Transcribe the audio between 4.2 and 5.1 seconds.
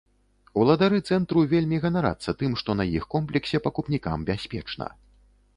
бяспечна.